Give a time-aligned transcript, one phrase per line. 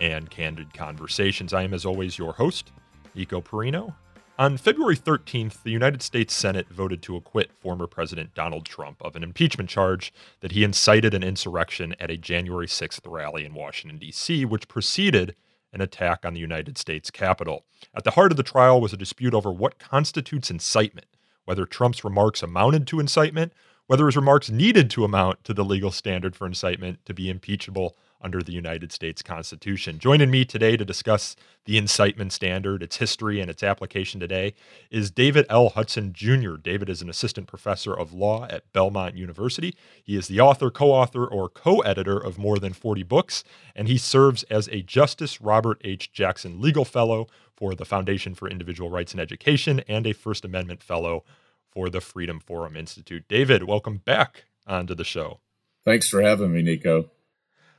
[0.00, 1.52] and candid conversations.
[1.52, 2.72] I am, as always, your host,
[3.14, 3.94] Nico Perino.
[4.38, 9.16] On February 13th, the United States Senate voted to acquit former President Donald Trump of
[9.16, 13.98] an impeachment charge that he incited an insurrection at a January 6th rally in Washington,
[13.98, 15.34] D.C., which preceded
[15.72, 17.64] an attack on the United States Capitol.
[17.94, 21.06] At the heart of the trial was a dispute over what constitutes incitement,
[21.46, 23.54] whether Trump's remarks amounted to incitement,
[23.86, 27.96] whether his remarks needed to amount to the legal standard for incitement to be impeachable
[28.20, 29.98] under the United States Constitution.
[29.98, 34.54] Joining me today to discuss the incitement standard, its history, and its application today
[34.90, 35.70] is David L.
[35.70, 36.56] Hudson Jr.
[36.56, 39.74] David is an assistant professor of law at Belmont University.
[40.02, 43.88] He is the author, co author, or co editor of more than 40 books, and
[43.88, 46.12] he serves as a Justice Robert H.
[46.12, 47.26] Jackson Legal Fellow
[47.56, 51.24] for the Foundation for Individual Rights in Education and a First Amendment Fellow
[51.70, 53.24] for the Freedom Forum Institute.
[53.28, 55.40] David, welcome back onto the show.
[55.84, 57.10] Thanks for having me, Nico.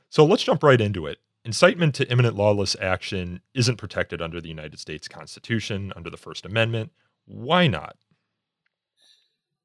[0.08, 1.18] So let's jump right into it.
[1.44, 6.44] Incitement to imminent lawless action isn't protected under the United States Constitution, under the First
[6.44, 6.92] Amendment.
[7.26, 7.96] Why not?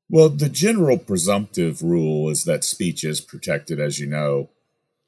[0.10, 4.50] Well, the general presumptive rule is that speech is protected, as you know.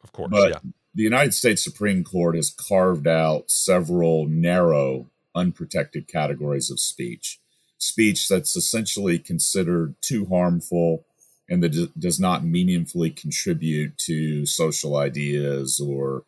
[0.03, 0.59] Of course, but yeah.
[0.95, 7.39] The United States Supreme Court has carved out several narrow, unprotected categories of speech.
[7.77, 11.05] Speech that's essentially considered too harmful
[11.49, 16.23] and that d- does not meaningfully contribute to social ideas or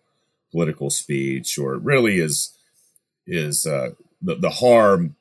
[0.52, 2.58] political speech, or really is
[3.26, 5.16] is uh, the, the harm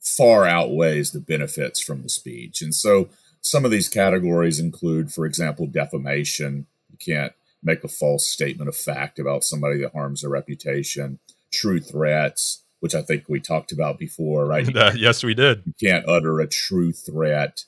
[0.00, 2.62] far outweighs the benefits from the speech.
[2.62, 3.08] And so
[3.40, 6.66] some of these categories include, for example, defamation.
[6.90, 7.32] You can't
[7.62, 11.18] make a false statement of fact about somebody that harms their reputation.
[11.52, 14.74] True threats, which I think we talked about before, right?
[14.74, 15.62] Uh, yes, we did.
[15.66, 17.64] You can't utter a true threat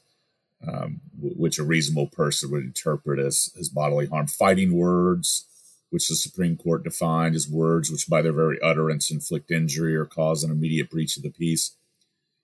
[0.66, 4.26] um, which a reasonable person would interpret as, as bodily harm.
[4.26, 5.46] Fighting words,
[5.90, 10.04] which the Supreme Court defined as words which by their very utterance inflict injury or
[10.04, 11.76] cause an immediate breach of the peace.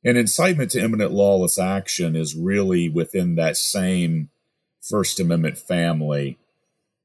[0.04, 4.30] And incitement to imminent lawless action is really within that same
[4.80, 6.38] First Amendment family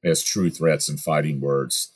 [0.03, 1.91] as true threats and fighting words.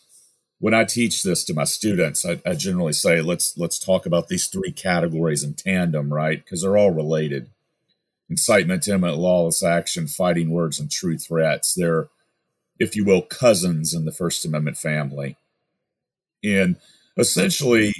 [0.59, 4.27] When I teach this to my students, I, I generally say, let's let's talk about
[4.27, 6.43] these three categories in tandem, right?
[6.43, 7.49] Because they're all related
[8.31, 11.73] incitement to imminent lawless action, fighting words, and true threats.
[11.73, 12.07] They're,
[12.79, 15.35] if you will, cousins in the First Amendment family.
[16.41, 16.77] And
[17.17, 17.93] essentially,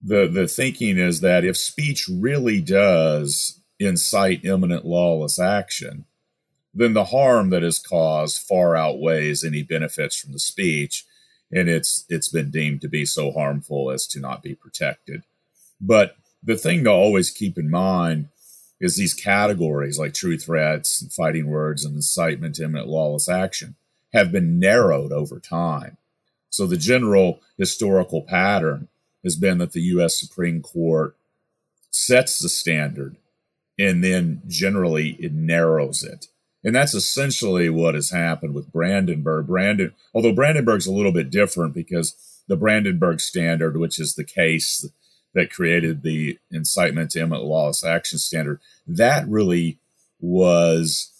[0.00, 6.04] the, the thinking is that if speech really does incite imminent lawless action,
[6.72, 11.04] then the harm that is caused far outweighs any benefits from the speech,
[11.50, 15.22] and it's it's been deemed to be so harmful as to not be protected.
[15.80, 18.28] But the thing to always keep in mind
[18.84, 23.76] is these categories like true threats, and fighting words, and incitement to imminent lawless action
[24.12, 25.96] have been narrowed over time.
[26.50, 28.88] So the general historical pattern
[29.24, 30.20] has been that the U.S.
[30.20, 31.16] Supreme Court
[31.90, 33.16] sets the standard
[33.78, 36.26] and then generally it narrows it.
[36.62, 39.46] And that's essentially what has happened with Brandenburg.
[39.46, 42.14] Brandon, although Brandenburg's a little bit different because
[42.48, 44.86] the Brandenburg standard, which is the case
[45.34, 49.78] that created the incitement to imminent lawless action standard, that really
[50.20, 51.10] was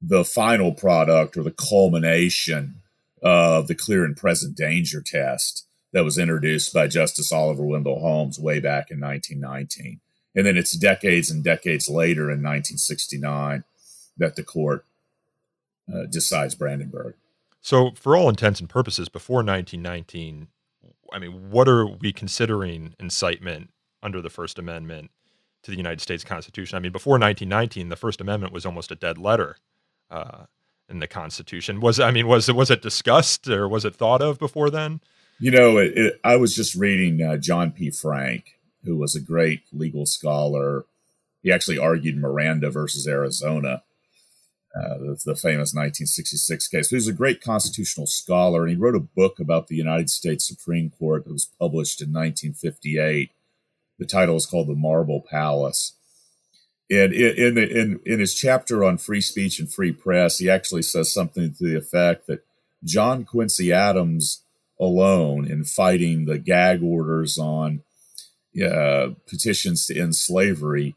[0.00, 2.76] the final product or the culmination
[3.22, 8.38] of the clear and present danger test that was introduced by Justice Oliver Wendell Holmes
[8.38, 10.00] way back in 1919.
[10.34, 13.64] And then it's decades and decades later in 1969
[14.18, 14.84] that the court
[15.92, 17.14] uh, decides Brandenburg.
[17.60, 20.48] So, for all intents and purposes, before 1919,
[21.12, 23.70] I mean, what are we considering incitement
[24.02, 25.10] under the First Amendment
[25.62, 26.76] to the United States Constitution?
[26.76, 29.56] I mean, before 1919, the First Amendment was almost a dead letter
[30.10, 30.44] uh,
[30.88, 31.80] in the Constitution.
[31.80, 35.00] Was I mean, was it was it discussed or was it thought of before then?
[35.40, 37.90] You know, it, it, I was just reading uh, John P.
[37.90, 40.84] Frank, who was a great legal scholar.
[41.42, 43.82] He actually argued Miranda versus Arizona
[44.76, 46.88] uh, the, the, famous 1966 case.
[46.90, 50.46] He was a great constitutional scholar, and he wrote a book about the United States
[50.46, 53.30] Supreme Court that was published in 1958.
[53.98, 55.94] The title is called "The Marble Palace."
[56.90, 60.82] And in, in, in, in his chapter on free speech and free press, he actually
[60.82, 62.44] says something to the effect that
[62.82, 64.42] John Quincy Adams
[64.80, 67.82] alone, in fighting the gag orders on
[68.64, 70.94] uh, petitions to end slavery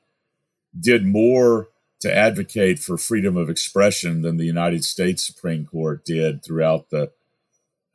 [0.77, 1.67] did more
[2.01, 7.11] to advocate for freedom of expression than the United States Supreme Court did throughout the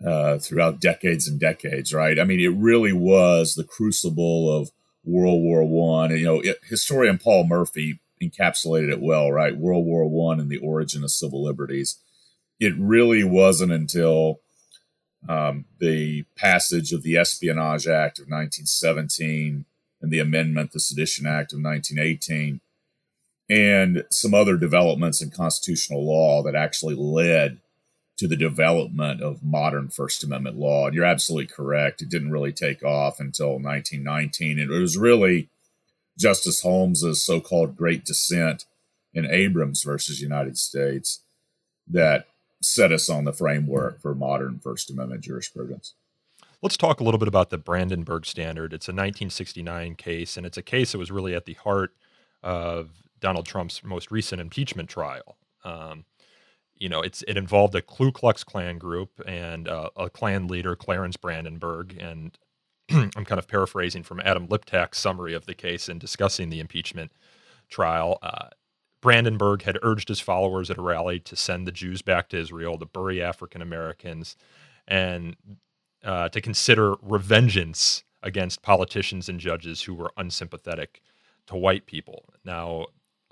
[0.04, 1.92] uh, throughout decades and decades.
[1.92, 2.18] Right?
[2.18, 4.70] I mean, it really was the crucible of
[5.04, 6.10] World War One.
[6.10, 9.30] You know, it, historian Paul Murphy encapsulated it well.
[9.30, 9.56] Right?
[9.56, 11.98] World War One and the origin of civil liberties.
[12.58, 14.40] It really wasn't until
[15.28, 19.66] um, the passage of the Espionage Act of 1917
[20.00, 22.60] and the amendment, the Sedition Act of 1918,
[23.48, 27.58] and some other developments in constitutional law that actually led
[28.16, 30.86] to the development of modern First Amendment law.
[30.86, 32.02] And you're absolutely correct.
[32.02, 34.58] It didn't really take off until 1919.
[34.58, 35.48] It was really
[36.18, 38.64] Justice Holmes's so called Great Dissent
[39.12, 41.20] in Abrams versus United States
[41.86, 42.26] that
[42.62, 45.92] set us on the framework for modern First Amendment jurisprudence.
[46.62, 48.72] Let's talk a little bit about the Brandenburg Standard.
[48.72, 51.94] It's a 1969 case, and it's a case that was really at the heart
[52.42, 55.36] of Donald Trump's most recent impeachment trial.
[55.64, 56.04] Um,
[56.76, 60.76] you know, it's it involved a Ku Klux Klan group and uh, a Klan leader,
[60.76, 62.38] Clarence Brandenburg, and
[62.90, 67.12] I'm kind of paraphrasing from Adam Liptak's summary of the case in discussing the impeachment
[67.68, 68.18] trial.
[68.22, 68.48] Uh,
[69.00, 72.78] Brandenburg had urged his followers at a rally to send the Jews back to Israel,
[72.78, 74.36] to bury African Americans,
[74.86, 75.36] and
[76.04, 81.00] uh, to consider revengeance against politicians and judges who were unsympathetic
[81.46, 82.24] to white people.
[82.44, 82.86] Now,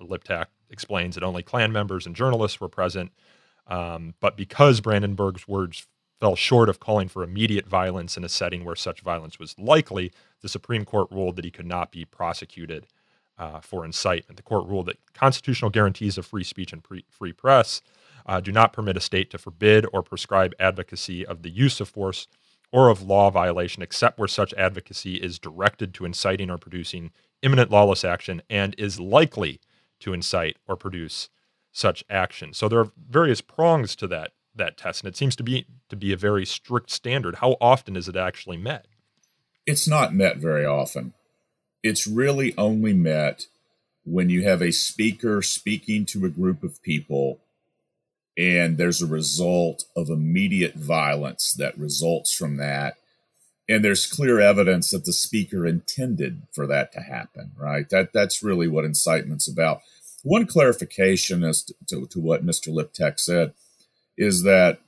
[0.08, 3.12] Liptak explains that only Klan members and journalists were present,
[3.66, 5.86] um, but because Brandenburg's words
[6.20, 10.12] fell short of calling for immediate violence in a setting where such violence was likely,
[10.42, 12.86] the Supreme Court ruled that he could not be prosecuted
[13.38, 14.36] uh, for incitement.
[14.36, 17.80] The court ruled that constitutional guarantees of free speech and pre- free press
[18.26, 21.88] uh, do not permit a state to forbid or prescribe advocacy of the use of
[21.88, 22.28] force
[22.72, 27.10] or of law violation except where such advocacy is directed to inciting or producing
[27.42, 29.60] imminent lawless action and is likely
[30.04, 31.28] to incite or produce
[31.72, 32.54] such action.
[32.54, 35.96] So there are various prongs to that that test, and it seems to be to
[35.96, 37.36] be a very strict standard.
[37.36, 38.86] How often is it actually met?
[39.66, 41.14] It's not met very often.
[41.82, 43.46] It's really only met
[44.04, 47.40] when you have a speaker speaking to a group of people
[48.36, 52.96] and there's a result of immediate violence that results from that
[53.68, 57.88] and there's clear evidence that the speaker intended for that to happen right?
[57.90, 59.80] That that's really what incitement's about.
[60.22, 63.52] One clarification as to, to, to what mr liptak said
[64.16, 64.80] is that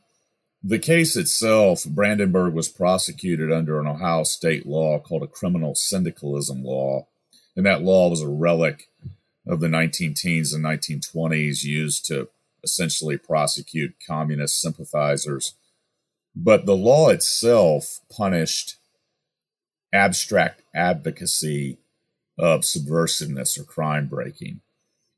[0.63, 6.65] the case itself brandenburg was prosecuted under an ohio state law called a criminal syndicalism
[6.65, 7.07] law.
[7.55, 8.89] And that law was a relic
[9.47, 12.29] of the 19 teens and 1920s used to
[12.63, 15.55] essentially prosecute communist sympathizers
[16.37, 18.77] but the law itself punished
[19.93, 21.79] abstract advocacy
[22.39, 24.61] of subversiveness or crime breaking.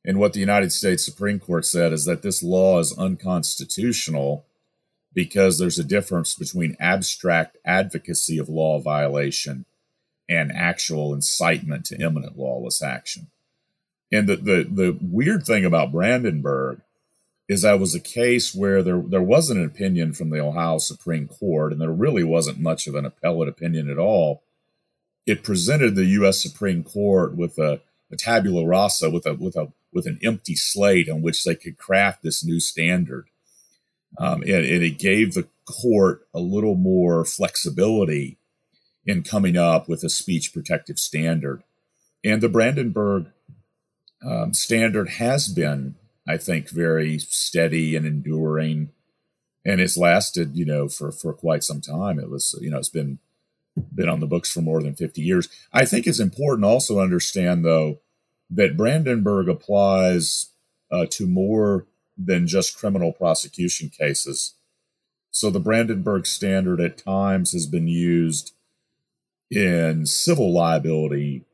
[0.04, 4.46] And what the United States Supreme Court said is that this law is unconstitutional
[5.12, 9.64] because there's a difference between abstract advocacy of law violation
[10.28, 13.26] and actual incitement to imminent lawless action.
[14.12, 16.80] And the, the, the weird thing about Brandenburg
[17.48, 21.26] is that was a case where there there wasn't an opinion from the Ohio Supreme
[21.26, 24.42] Court, and there really wasn't much of an appellate opinion at all.
[25.26, 26.40] It presented the U.S.
[26.40, 27.80] Supreme Court with a,
[28.12, 31.78] a tabula rasa, with a with a with an empty slate on which they could
[31.78, 33.28] craft this new standard,
[34.18, 38.38] um, and, and it gave the court a little more flexibility
[39.06, 41.62] in coming up with a speech protective standard.
[42.22, 43.26] And the Brandenburg
[44.22, 45.94] um, standard has been
[46.28, 48.90] I think, very steady and enduring.
[49.64, 52.18] And it's lasted, you know, for, for quite some time.
[52.18, 53.18] It was, you know, it's been
[53.94, 55.48] been on the books for more than 50 years.
[55.72, 58.00] I think it's important also to understand, though,
[58.50, 60.50] that Brandenburg applies
[60.90, 64.54] uh, to more than just criminal prosecution cases.
[65.30, 68.54] So the Brandenburg standard at times has been used
[69.50, 71.44] in civil liability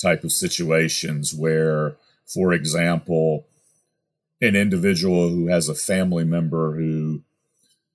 [0.00, 3.46] type of situations where, for example,
[4.40, 7.22] an individual who has a family member who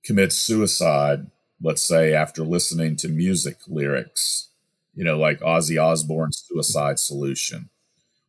[0.03, 1.27] commits suicide,
[1.61, 4.49] let's say after listening to music lyrics,
[4.93, 7.69] you know, like Ozzy Osbourne's Suicide Solution,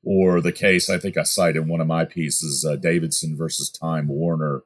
[0.02, 3.68] or the case I think I cite in one of my pieces, uh, Davidson versus
[3.68, 4.62] Time Warner,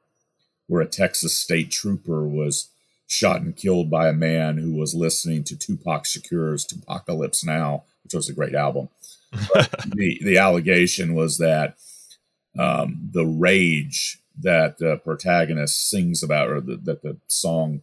[0.67, 2.69] where a Texas state trooper was
[3.07, 8.13] shot and killed by a man who was listening to Tupac Shakur's Apocalypse Now, which
[8.13, 8.87] was a great album.
[9.31, 11.75] the the allegation was that
[12.57, 17.81] um, the rage that the protagonist sings about or the, that the song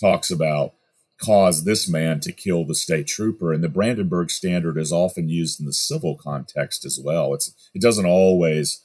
[0.00, 0.74] talks about
[1.20, 3.52] caused this man to kill the state trooper.
[3.52, 7.34] And the Brandenburg Standard is often used in the civil context as well.
[7.34, 8.84] It's it doesn't always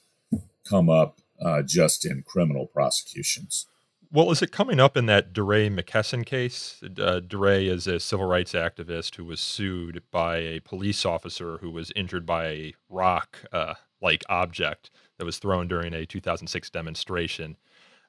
[0.67, 3.67] come up uh, just in criminal prosecutions.
[4.11, 6.83] Well, is it coming up in that DeRay McKesson case?
[6.99, 11.71] Uh, DeRay is a civil rights activist who was sued by a police officer who
[11.71, 17.57] was injured by a rock uh, like object that was thrown during a 2006 demonstration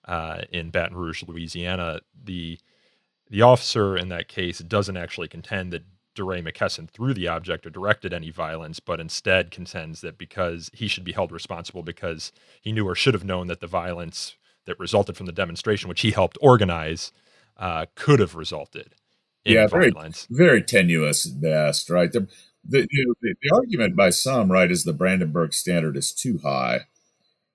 [0.06, 2.00] uh, in Baton Rouge, Louisiana.
[2.24, 2.58] The
[3.30, 5.84] the officer in that case doesn't actually contend that
[6.14, 10.88] DeRay McKesson threw the object or directed any violence, but instead contends that because he
[10.88, 14.78] should be held responsible because he knew or should have known that the violence that
[14.78, 17.12] resulted from the demonstration, which he helped organize,
[17.56, 18.94] uh, could have resulted
[19.44, 20.26] in yeah, violence.
[20.30, 22.10] Very, very tenuous at best, right?
[22.10, 22.28] The,
[22.66, 26.38] the, you know, the, the argument by some, right, is the Brandenburg standard is too
[26.38, 26.86] high.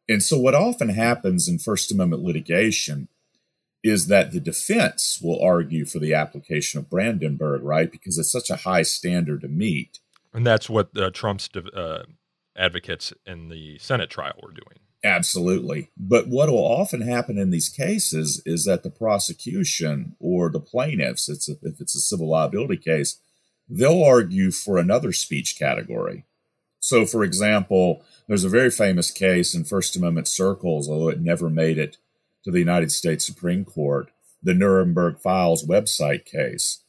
[0.10, 3.08] And so what often happens in First Amendment litigation
[3.84, 7.90] is that the defense will argue for the application of Brandenburg, right?
[7.90, 10.00] Because it's such a high standard to meet.
[10.34, 12.04] And that's what uh, Trump's uh,
[12.58, 14.80] advocates in the Senate trial were doing.
[15.04, 15.90] Absolutely.
[15.96, 21.30] But what will often happen in these cases is that the prosecution or the plaintiffs,
[21.30, 23.22] it's a, if it's a civil liability case,
[23.70, 26.26] they'll argue for another speech category.
[26.90, 31.48] So, for example, there's a very famous case in First Amendment circles, although it never
[31.48, 31.98] made it
[32.44, 34.10] to the United States Supreme Court,
[34.42, 36.82] the Nuremberg Files website case,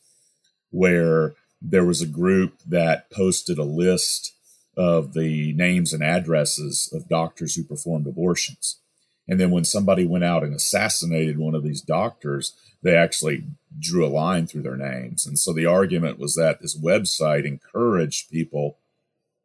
[0.71, 4.33] where there was a group that posted a list
[4.75, 8.81] of the names and addresses of doctors who performed abortions.
[9.29, 13.45] And then when somebody went out and assassinated one of these doctors, they actually
[13.79, 15.27] drew a line through their names.
[15.27, 18.79] And so the argument was that this website encouraged people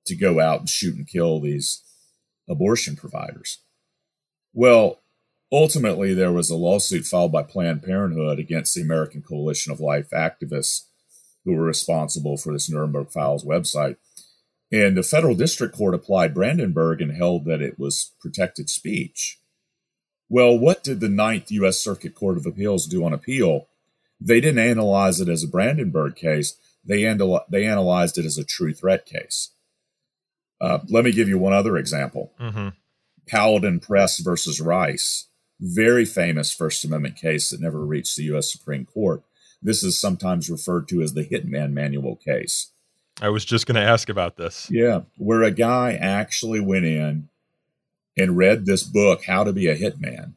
[0.05, 1.83] to go out and shoot and kill these
[2.50, 3.59] abortion providers.
[4.53, 5.00] Well,
[5.51, 10.09] ultimately, there was a lawsuit filed by Planned Parenthood against the American Coalition of Life
[10.12, 10.85] activists
[11.43, 13.97] who were responsible for this Nuremberg Files website.
[14.71, 19.39] And the federal district court applied Brandenburg and held that it was protected speech.
[20.27, 21.79] Well, what did the Ninth U.S.
[21.79, 23.67] Circuit Court of Appeals do on appeal?
[24.19, 26.57] They didn't analyze it as a Brandenburg case.
[26.83, 29.51] They, anal- they analyzed it as a true threat case.
[30.65, 32.31] Uh, let me give you one other example.
[32.39, 32.69] Mm-hmm.
[33.27, 35.27] Paladin Press versus Rice,
[35.60, 38.51] very famous First Amendment case that never reached the U.S.
[38.51, 39.22] Supreme Court.
[39.62, 42.72] This is sometimes referred to as the Hitman Manual case.
[43.22, 44.67] I was just going to ask about this.
[44.72, 47.29] Yeah, where a guy actually went in
[48.17, 50.34] and read this book, How to Be a Hitman,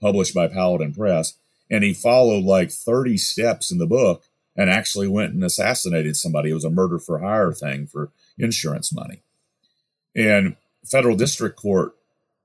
[0.00, 1.34] published by Paladin Press,
[1.68, 4.22] and he followed like 30 steps in the book
[4.54, 6.50] and actually went and assassinated somebody.
[6.50, 9.22] It was a murder for hire thing for insurance money.
[10.14, 11.94] And federal district court,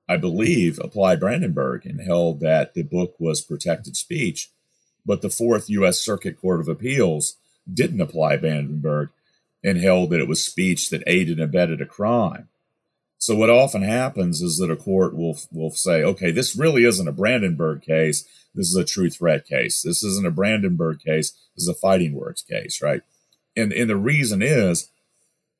[0.08, 4.50] I believe, applied Brandenburg and held that the book was protected speech.
[5.04, 5.98] But the Fourth U.S.
[5.98, 7.36] Circuit Court of Appeals
[7.72, 9.10] didn't apply Brandenburg
[9.62, 12.48] and held that it was speech that aided and abetted a crime.
[13.18, 17.08] So what often happens is that a court will will say, okay, this really isn't
[17.08, 18.24] a Brandenburg case.
[18.54, 19.82] This is a true threat case.
[19.82, 21.32] This isn't a Brandenburg case.
[21.54, 23.02] This is a fighting words case, right?
[23.56, 24.88] And and the reason is,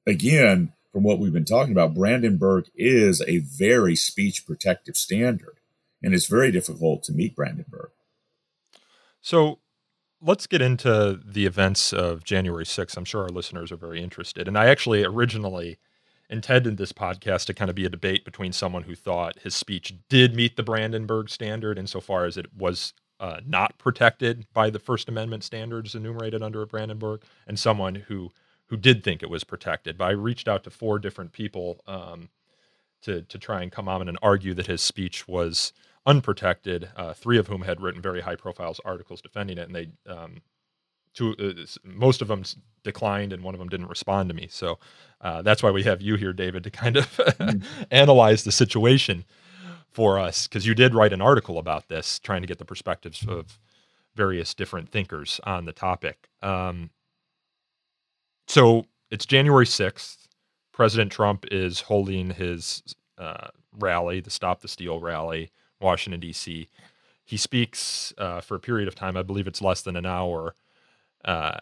[0.07, 5.61] again, from what we've been talking about, Brandenburg is a very speech protective standard,
[6.03, 7.91] and it's very difficult to meet Brandenburg.
[9.21, 9.61] So
[10.21, 12.97] let's get into the events of January 6th.
[12.97, 14.49] I'm sure our listeners are very interested.
[14.49, 15.79] And I actually originally
[16.29, 19.95] intended this podcast to kind of be a debate between someone who thought his speech
[20.09, 25.09] did meet the Brandenburg standard insofar as it was uh, not protected by the First
[25.09, 28.33] Amendment standards enumerated under Brandenburg, and someone who
[28.69, 29.99] who did think it was protected.
[29.99, 32.29] But I reached out to four different people um,
[33.03, 35.73] to to try and come on and argue that his speech was
[36.07, 36.91] unprotected.
[36.97, 40.43] Uh, three of whom had written very high profiles articles defending it, and they um,
[41.15, 42.45] two uh, most of them
[42.85, 44.49] declined, and one of them didn't respond to me.
[44.51, 44.79] So
[45.21, 47.65] uh, that's why we have you here, David, to kind of mm.
[47.91, 49.25] analyze the situation
[49.91, 53.27] for us because you did write an article about this, trying to get the perspectives
[53.27, 53.59] of
[54.15, 56.29] various different thinkers on the topic.
[56.43, 56.91] Um,
[58.49, 60.17] so it's January 6th.
[60.73, 62.83] President Trump is holding his
[63.17, 65.51] uh, rally, the Stop the Steal rally,
[65.81, 66.69] Washington, D.C.
[67.25, 70.55] He speaks uh, for a period of time, I believe it's less than an hour.
[71.25, 71.59] Uh,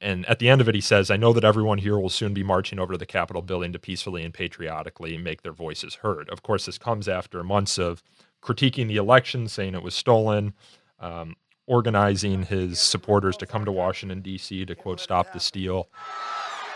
[0.00, 2.34] and at the end of it, he says, I know that everyone here will soon
[2.34, 6.28] be marching over to the Capitol building to peacefully and patriotically make their voices heard.
[6.28, 8.02] Of course, this comes after months of
[8.42, 10.52] critiquing the election, saying it was stolen,
[11.00, 14.64] um, organizing his supporters to come to Washington, D.C.
[14.66, 15.88] to, quote, stop the steal.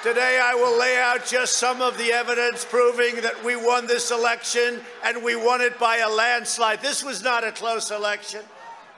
[0.02, 4.11] Today, I will lay out just some of the evidence proving that we won this
[4.11, 6.80] election and we won it by a landslide.
[6.80, 8.42] This was not a close election.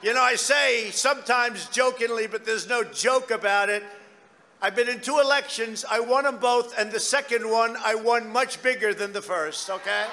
[0.02, 3.82] You know, I say sometimes jokingly, but there's no joke about it.
[4.62, 5.86] I've been in two elections.
[5.90, 9.70] I won them both, and the second one I won much bigger than the first,
[9.70, 10.04] okay?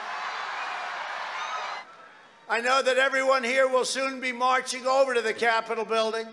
[2.49, 6.25] I know that everyone here will soon be marching over to the Capitol building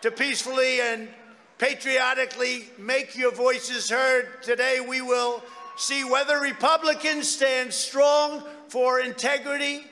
[0.00, 1.10] to peacefully and
[1.58, 4.42] patriotically make your voices heard.
[4.42, 5.42] Today we will
[5.76, 9.84] see whether Republicans stand strong for integrity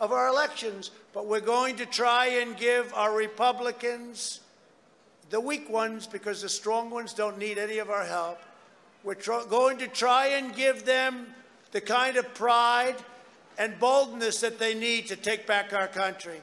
[0.00, 4.40] of our elections, but we're going to try and give our Republicans,
[5.30, 8.40] the weak ones, because the strong ones don't need any of our help,
[9.04, 11.28] we're going to try and give them
[11.70, 12.96] the kind of pride
[13.60, 16.40] and boldness that they need to take back our country.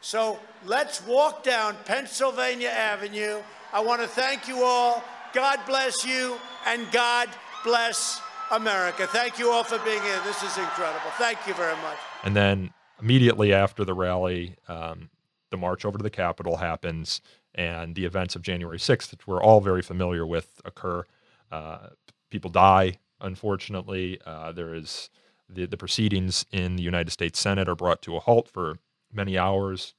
[0.00, 3.40] So let's walk down Pennsylvania Avenue.
[3.72, 5.02] I want to thank you all.
[5.32, 7.28] God bless you, and God
[7.64, 8.20] bless
[8.50, 9.06] America.
[9.06, 10.20] Thank you all for being here.
[10.24, 11.10] This is incredible.
[11.18, 11.98] Thank you very much.
[12.24, 12.70] And then
[13.00, 15.08] immediately after the rally, um,
[15.50, 17.20] the march over to the Capitol happens,
[17.54, 21.04] and the events of January 6th, which we're all very familiar with, occur.
[21.52, 21.90] Uh,
[22.28, 24.20] people die, unfortunately.
[24.26, 25.10] Uh, there is
[25.48, 28.78] the, the proceedings in the United States Senate are brought to a halt for
[29.12, 29.94] many hours.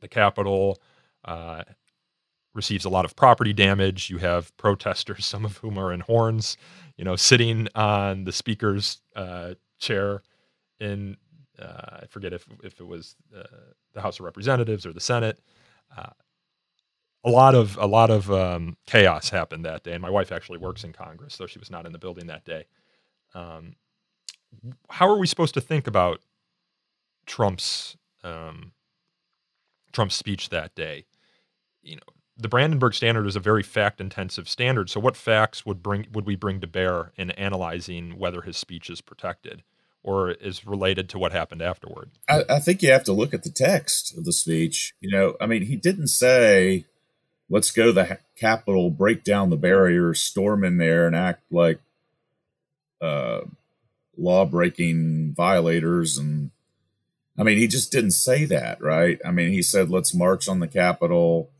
[0.00, 0.80] The Capitol
[1.24, 1.62] uh,
[2.54, 4.10] receives a lot of property damage.
[4.10, 6.56] You have protesters, some of whom are in horns,
[6.96, 10.22] you know, sitting on the speaker's uh, chair
[10.78, 11.16] in,
[11.60, 13.42] uh, I forget if, if it was uh,
[13.94, 15.38] the House of Representatives or the Senate.
[15.96, 16.10] Uh,
[17.24, 20.56] a lot of a lot of um, chaos happened that day, and my wife actually
[20.56, 22.64] works in Congress, though she was not in the building that day.
[23.34, 23.74] Um,
[24.88, 26.20] how are we supposed to think about
[27.26, 28.72] Trump's um,
[29.92, 31.06] Trump's speech that day?
[31.82, 32.02] You know,
[32.36, 34.90] the Brandenburg Standard is a very fact-intensive standard.
[34.90, 38.90] So, what facts would bring would we bring to bear in analyzing whether his speech
[38.90, 39.62] is protected
[40.02, 42.10] or is related to what happened afterward?
[42.28, 44.94] I, I think you have to look at the text of the speech.
[45.00, 46.86] You know, I mean, he didn't say,
[47.48, 51.80] "Let's go to the Capitol, break down the barriers, storm in there, and act like."
[53.00, 53.40] Uh,
[54.20, 56.50] law breaking violators and
[57.38, 59.18] I mean he just didn't say that, right?
[59.24, 61.50] I mean he said let's march on the Capitol,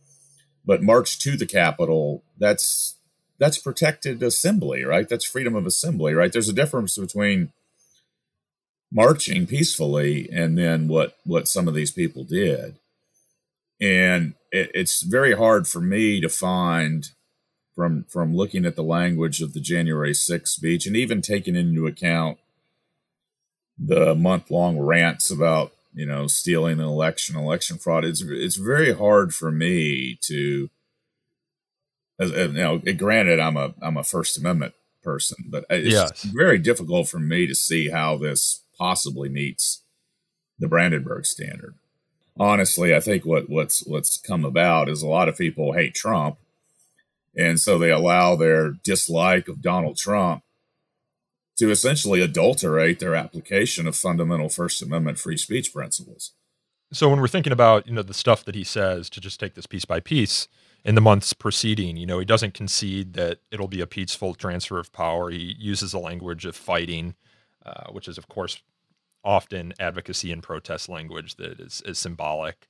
[0.65, 2.97] but march to the Capitol, that's
[3.39, 5.09] that's protected assembly, right?
[5.09, 6.31] That's freedom of assembly, right?
[6.33, 7.53] There's a difference between
[8.93, 12.77] marching peacefully and then what what some of these people did.
[13.81, 17.09] And it, it's very hard for me to find
[17.75, 21.87] from from looking at the language of the January 6th speech and even taking into
[21.87, 22.39] account
[23.81, 28.05] the month long rants about you know stealing an election, election fraud.
[28.05, 30.71] It's it's very hard for me to.
[32.19, 36.23] As, you know, eh, granted, I'm a I'm a First Amendment person, but it's yes.
[36.25, 39.83] very difficult for me to see how this possibly meets
[40.59, 41.75] the Brandenburg standard.
[42.39, 46.37] Honestly, I think what what's what's come about is a lot of people hate Trump,
[47.35, 50.43] and so they allow their dislike of Donald Trump
[51.61, 56.33] to essentially adulterate their application of fundamental First Amendment free speech principles.
[56.91, 59.55] So when we're thinking about you know the stuff that he says to just take
[59.55, 60.49] this piece by piece
[60.87, 64.79] in the months preceding, you know he doesn't concede that it'll be a peaceful transfer
[64.79, 65.29] of power.
[65.29, 67.15] He uses the language of fighting,
[67.65, 68.63] uh, which is of course
[69.23, 72.69] often advocacy and protest language that is, is symbolic.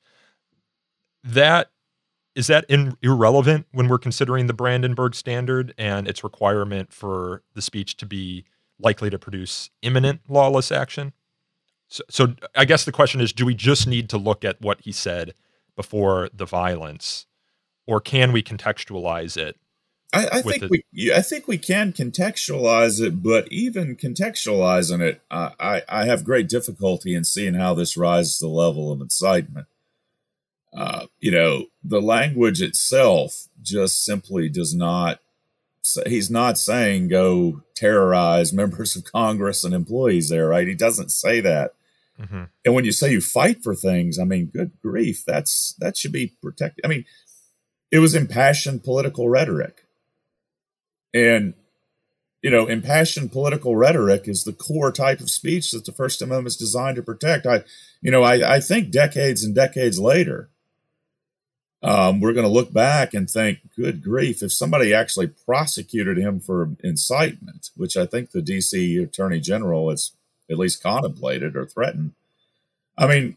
[1.22, 1.70] That
[2.34, 7.62] is that in, irrelevant when we're considering the Brandenburg Standard and its requirement for the
[7.62, 8.46] speech to be
[8.80, 11.12] likely to produce imminent lawless action.
[11.88, 14.80] So, so I guess the question is do we just need to look at what
[14.82, 15.34] he said
[15.76, 17.26] before the violence,
[17.86, 19.56] or can we contextualize it?
[20.12, 25.50] I, I think we, I think we can contextualize it, but even contextualizing it, uh,
[25.60, 29.66] I, I have great difficulty in seeing how this rises to the level of incitement.
[30.76, 35.20] Uh, you know, the language itself just simply does not
[36.06, 40.68] he's not saying go terrorize members of Congress and employees there, right?
[40.68, 41.74] He doesn't say that.
[42.20, 42.44] Mm-hmm.
[42.64, 46.12] And when you say you fight for things, I mean, good grief, that's that should
[46.12, 46.84] be protected.
[46.84, 47.04] I mean,
[47.90, 49.86] it was impassioned political rhetoric,
[51.14, 51.54] and
[52.42, 56.48] you know, impassioned political rhetoric is the core type of speech that the First Amendment
[56.48, 57.46] is designed to protect.
[57.46, 57.64] I,
[58.00, 60.50] you know, I, I think decades and decades later,
[61.82, 66.38] um, we're going to look back and think, good grief, if somebody actually prosecuted him
[66.40, 70.12] for incitement, which I think the DC Attorney General has
[70.50, 72.12] at least contemplated or threatened.
[72.98, 73.36] I mean,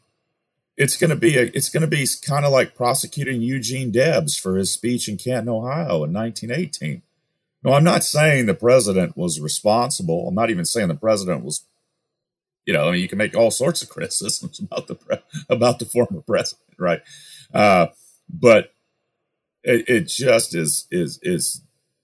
[0.76, 4.36] it's going to be a, it's going to be kind of like prosecuting Eugene Debs
[4.36, 7.02] for his speech in Canton, Ohio in 1918.
[7.64, 10.28] No, I'm not saying the president was responsible.
[10.28, 11.64] I'm not even saying the president was
[12.66, 15.80] You know, I mean, you can make all sorts of criticisms about the pre- about
[15.80, 17.02] the former president, right?
[17.54, 17.88] Uh,
[18.34, 18.74] but
[19.64, 21.62] it, it just is is is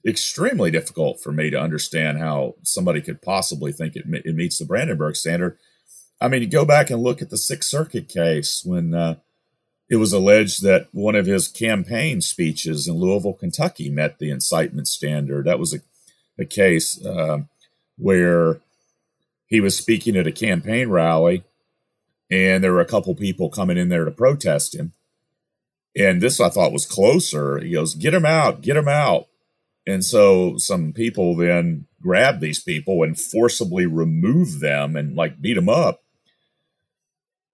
[0.08, 4.66] extremely difficult for me to understand how somebody could possibly think it, it meets the
[4.66, 5.58] Brandenburg standard.
[6.22, 9.16] I mean, you go back and look at the Sixth Circuit case when uh,
[9.90, 14.88] it was alleged that one of his campaign speeches in Louisville, Kentucky, met the incitement
[14.88, 15.46] standard.
[15.46, 15.80] That was a,
[16.38, 17.40] a case uh,
[17.98, 18.62] where
[19.48, 21.44] he was speaking at a campaign rally,
[22.30, 24.94] and there were a couple people coming in there to protest him.
[25.98, 27.60] And this I thought was closer.
[27.60, 28.62] He goes, "Get him out!
[28.62, 29.28] Get him out!"
[29.88, 35.56] And so some people then grabbed these people and forcibly removed them and like beat
[35.56, 36.04] them up.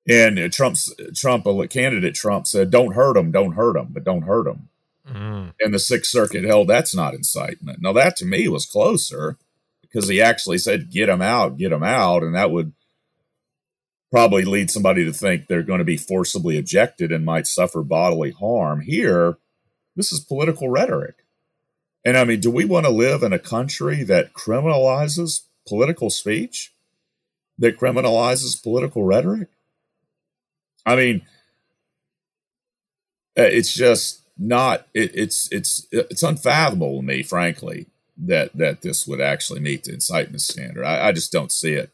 [0.08, 4.24] And Trump's Trump, a candidate Trump said, "Don't hurt them, don't hurt them, but don't
[4.24, 4.70] hurt them."
[5.10, 5.54] Mm.
[5.60, 7.82] And the Sixth Circuit held that's not incitement.
[7.82, 9.38] Now that to me was closer
[9.82, 12.74] because he actually said, "Get them out, get them out," and that would
[14.16, 18.32] probably lead somebody to think they're going to be forcibly ejected and might suffer bodily
[18.32, 18.80] harm.
[18.80, 19.36] Here,
[19.98, 21.26] this is political rhetoric.
[22.06, 26.74] And I mean, do we want to live in a country that criminalizes political speech?
[27.58, 29.50] That criminalizes political rhetoric?
[30.86, 31.24] I mean,
[33.38, 39.06] uh, it's just not it, it's it's it's unfathomable to me, frankly, that that this
[39.08, 40.86] would actually meet the incitement standard.
[40.86, 41.92] I, I just don't see it.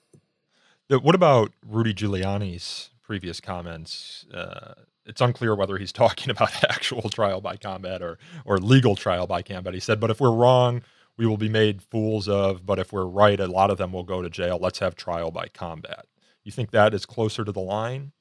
[0.99, 4.25] What about Rudy Giuliani's previous comments?
[4.33, 4.73] Uh,
[5.05, 9.41] it's unclear whether he's talking about actual trial by combat or or legal trial by
[9.41, 9.73] combat.
[9.73, 10.81] He said, "But if we're wrong,
[11.17, 12.65] we will be made fools of.
[12.65, 14.59] But if we're right, a lot of them will go to jail.
[14.61, 16.05] Let's have trial by combat."
[16.43, 18.13] You think that is closer to the line,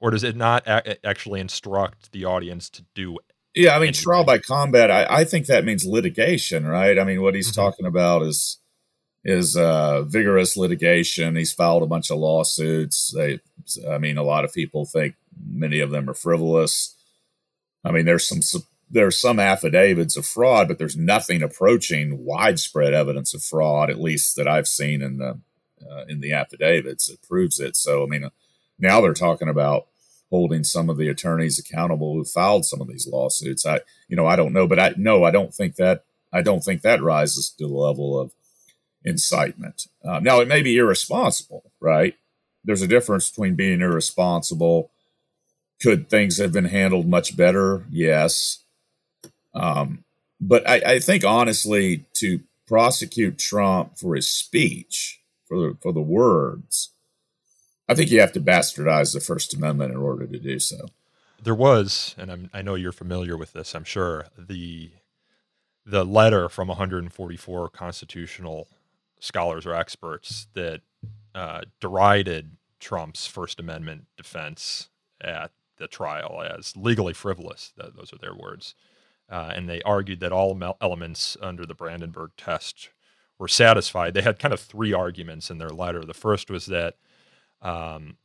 [0.00, 3.18] or does it not a- actually instruct the audience to do?
[3.54, 4.90] Yeah, I mean, trial by combat.
[4.90, 6.98] I, I think that means litigation, right?
[6.98, 7.60] I mean, what he's mm-hmm.
[7.60, 8.60] talking about is
[9.24, 11.36] is uh, vigorous litigation.
[11.36, 13.12] He's filed a bunch of lawsuits.
[13.14, 13.40] They,
[13.88, 15.14] I mean, a lot of people think
[15.46, 16.94] many of them are frivolous.
[17.84, 18.40] I mean, there's some
[18.90, 24.36] there's some affidavits of fraud, but there's nothing approaching widespread evidence of fraud, at least
[24.36, 25.40] that I've seen in the
[25.88, 27.76] uh, in the affidavits that proves it.
[27.76, 28.28] So, I mean,
[28.78, 29.86] now they're talking about
[30.30, 33.66] holding some of the attorneys accountable who filed some of these lawsuits.
[33.66, 36.62] I, you know, I don't know, but I no, I don't think that I don't
[36.62, 38.32] think that rises to the level of
[39.04, 39.86] incitement.
[40.04, 42.14] Um, now, it may be irresponsible, right?
[42.64, 44.90] There's a difference between being irresponsible.
[45.80, 47.86] Could things have been handled much better?
[47.90, 48.64] Yes.
[49.54, 50.04] Um,
[50.40, 56.00] but I, I, think honestly, to prosecute Trump for his speech, for the, for the
[56.00, 56.90] words,
[57.88, 60.86] I think you have to bastardize the First Amendment in order to do so.
[61.42, 63.74] There was, and I'm, i know you're familiar with this.
[63.74, 64.90] I'm sure the
[65.86, 68.68] the letter from 144 constitutional
[69.20, 70.80] scholars or experts that
[71.34, 74.88] uh, derided Trump's First Amendment defense
[75.20, 77.72] at the trial as legally frivolous.
[77.76, 78.74] those are their words.
[79.28, 82.90] Uh, and they argued that all elements under the Brandenburg test
[83.38, 84.12] were satisfied.
[84.12, 86.04] They had kind of three arguments in their letter.
[86.04, 86.96] The first was that
[87.62, 88.16] um,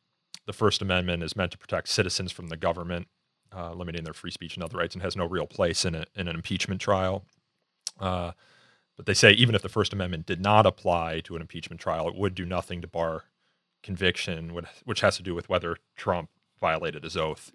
[0.46, 3.08] the First Amendment is meant to protect citizens from the government,
[3.56, 6.06] uh, limiting their free speech and other rights, and has no real place in, a,
[6.16, 7.24] in an impeachment trial.
[8.00, 8.32] Uh,
[8.96, 12.08] but they say even if the First Amendment did not apply to an impeachment trial,
[12.08, 13.24] it would do nothing to bar
[13.84, 16.30] conviction, which has to do with whether Trump
[16.60, 17.52] violated his oath,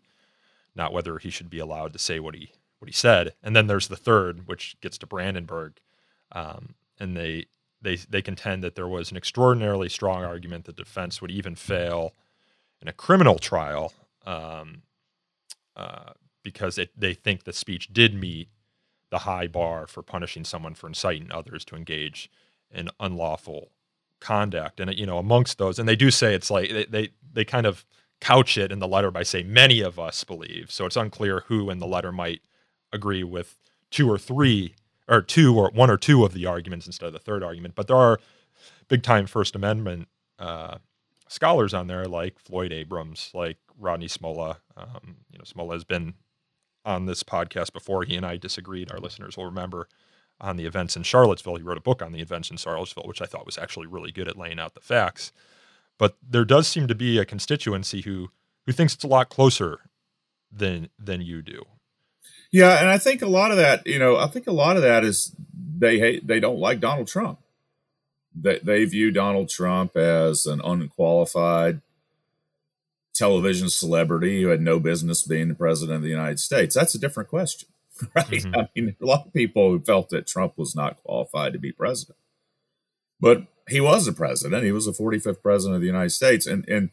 [0.75, 3.35] not whether he should be allowed to say what he what he said.
[3.43, 5.81] And then there's the third, which gets to Brandenburg,
[6.33, 7.47] um, and they
[7.83, 12.15] they they contend that there was an extraordinarily strong argument that defense would even fail
[12.81, 13.93] in a criminal trial
[14.27, 14.83] um,
[15.77, 18.49] uh, because it, they think the speech did meet
[19.11, 22.31] the high bar for punishing someone for inciting others to engage
[22.71, 23.71] in unlawful
[24.21, 24.81] conduct.
[24.81, 27.67] And you know, amongst those, and they do say it's like they they, they kind
[27.67, 27.85] of
[28.21, 30.71] couch it in the letter by saying many of us believe.
[30.71, 32.43] So it's unclear who in the letter might
[32.93, 33.57] agree with
[33.91, 34.75] two or three
[35.09, 37.75] or two or one or two of the arguments instead of the third argument.
[37.75, 38.21] But there are
[38.89, 40.79] big time First Amendment uh,
[41.29, 44.59] scholars on there like Floyd Abrams, like Rodney Smolla.
[44.77, 46.15] Um, you know, Smolla has been
[46.85, 48.05] on this podcast before.
[48.05, 48.91] He and I disagreed.
[48.91, 49.89] Our listeners will remember
[50.41, 51.57] on the events in Charlottesville.
[51.57, 54.11] He wrote a book on the events in Charlottesville, which I thought was actually really
[54.11, 55.33] good at laying out the facts.
[55.99, 58.31] But there does seem to be a constituency who
[58.67, 59.81] who thinks it's a lot closer
[60.51, 61.65] than than you do.
[62.51, 64.83] Yeah, and I think a lot of that, you know, I think a lot of
[64.83, 65.35] that is
[65.77, 67.39] they hate they don't like Donald Trump.
[68.35, 71.83] They they view Donald Trump as an unqualified
[73.15, 76.75] television celebrity who had no business being the president of the United States.
[76.75, 77.69] That's a different question,
[78.15, 78.27] right?
[78.27, 78.55] Mm-hmm.
[78.55, 81.73] I mean, a lot of people who felt that Trump was not qualified to be
[81.73, 82.17] president.
[83.21, 84.65] But he was a president.
[84.65, 86.91] He was the 45th president of the United States, and and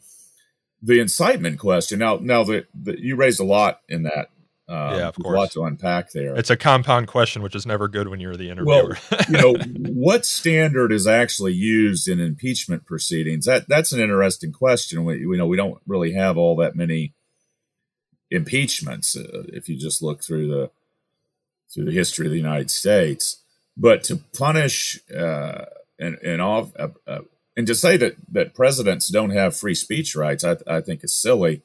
[0.82, 2.00] the incitement question.
[2.00, 2.68] Now, now that
[3.00, 4.30] you raised a lot in that.
[4.70, 5.36] Um, yeah, of course.
[5.36, 6.36] A lot to unpack there.
[6.36, 8.98] It's a compound question, which is never good when you're the interviewer.
[9.12, 9.54] Well, you know,
[9.94, 13.46] what standard is actually used in impeachment proceedings?
[13.46, 15.06] That that's an interesting question.
[15.06, 17.14] We, we know we don't really have all that many
[18.30, 20.70] impeachments uh, if you just look through the
[21.74, 23.44] through the history of the United States.
[23.78, 25.66] But to punish uh,
[25.98, 27.20] and and off uh, uh,
[27.56, 31.16] and to say that that presidents don't have free speech rights, I, I think is
[31.16, 31.62] silly.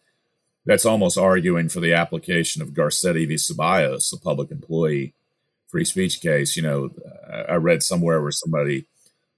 [0.64, 3.34] That's almost arguing for the application of Garcetti v.
[3.34, 5.14] Ceballos, the public employee
[5.68, 6.56] free speech case.
[6.56, 6.90] You know,
[7.48, 8.86] I read somewhere where somebody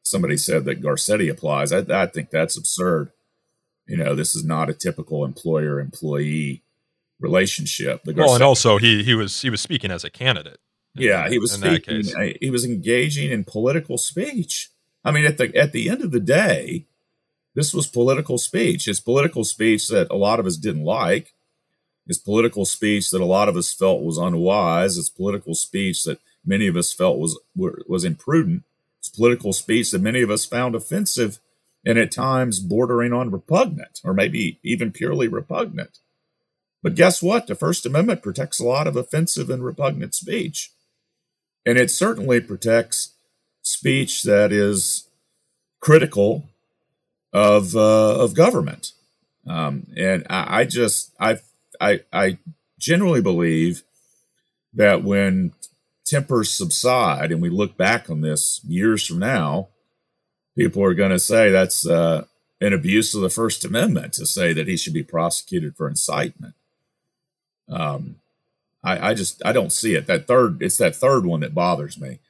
[0.02, 1.72] somebody said that Garcetti applies.
[1.72, 3.10] I, I think that's absurd.
[3.86, 6.62] You know, this is not a typical employer employee
[7.20, 8.04] relationship.
[8.04, 10.58] The well, and also he he was he was speaking as a candidate.
[10.94, 12.04] Yeah, he was speaking.
[12.40, 14.70] He was engaging in political speech.
[15.04, 16.86] I mean, at the at the end of the day,
[17.54, 18.88] this was political speech.
[18.88, 21.34] It's political speech that a lot of us didn't like.
[22.06, 24.98] It's political speech that a lot of us felt was unwise.
[24.98, 28.64] It's political speech that many of us felt was was imprudent.
[29.00, 31.38] It's political speech that many of us found offensive
[31.84, 35.98] and at times bordering on repugnant or maybe even purely repugnant.
[36.82, 37.46] But guess what?
[37.46, 40.70] The First Amendment protects a lot of offensive and repugnant speech.
[41.64, 43.14] And it certainly protects
[43.62, 45.08] speech that is
[45.80, 46.48] critical
[47.34, 48.92] of uh, of government.
[49.46, 51.38] Um, and I, I just I,
[51.80, 52.38] I I
[52.78, 53.82] generally believe
[54.72, 55.52] that when
[56.06, 59.68] tempers subside and we look back on this years from now,
[60.56, 62.24] people are going to say that's uh,
[62.60, 66.54] an abuse of the First Amendment to say that he should be prosecuted for incitement.
[67.68, 68.16] Um,
[68.82, 70.06] I, I just I don't see it.
[70.06, 72.20] That third, it's that third one that bothers me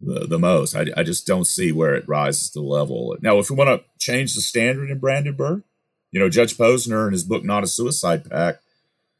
[0.00, 0.74] the, the most.
[0.74, 3.16] I, I just don't see where it rises to the level.
[3.20, 5.62] Now, if we want to change the standard in Brandenburg,
[6.10, 8.62] you know, Judge Posner in his book Not a Suicide Pact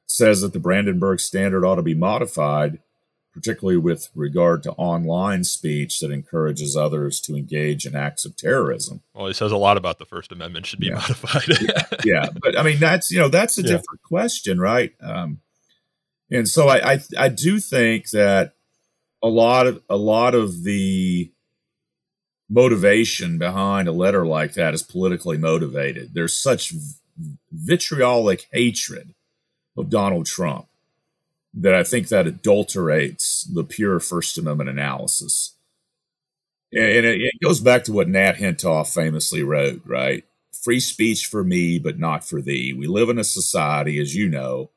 [0.07, 2.79] says that the Brandenburg standard ought to be modified,
[3.33, 9.03] particularly with regard to online speech that encourages others to engage in acts of terrorism.
[9.13, 10.95] Well, he says a lot about the First Amendment should be yeah.
[10.95, 11.49] modified.
[11.61, 11.83] yeah.
[12.05, 13.69] yeah, but I mean that's you know that's a yeah.
[13.69, 14.93] different question, right?
[15.01, 15.41] Um,
[16.31, 18.54] and so I, I I do think that
[19.25, 21.33] a lot of a lot of the
[22.51, 26.13] motivation behind a letter like that is politically motivated.
[26.13, 26.75] There's such
[27.51, 29.15] vitriolic hatred
[29.79, 30.67] of Donald Trump
[31.55, 35.57] that I think that adulterates the pure First Amendment analysis.
[36.71, 40.25] And it, it goes back to what Nat Hentoff famously wrote, right?
[40.53, 42.75] Free speech for me, but not for thee.
[42.75, 44.71] We live in a society, as you know,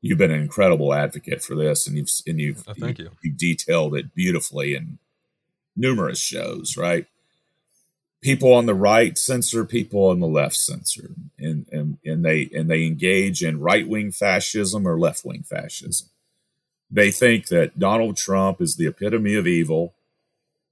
[0.00, 3.10] you've been an incredible advocate for this, and you've and you've oh, thank you.
[3.22, 4.98] You've detailed it beautifully in
[5.76, 7.06] numerous shows, right?
[8.20, 12.68] People on the right censor people on the left censor, and and and they and
[12.70, 16.08] they engage in right wing fascism or left wing fascism.
[16.90, 19.94] They think that Donald Trump is the epitome of evil,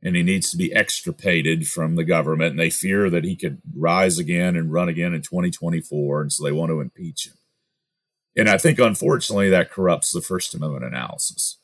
[0.02, 2.52] and he needs to be extirpated from the government.
[2.52, 6.42] And they fear that he could rise again and run again in 2024, and so
[6.42, 7.34] they want to impeach him
[8.36, 11.58] and I think, unfortunately, that corrupts the First Amendment analysis.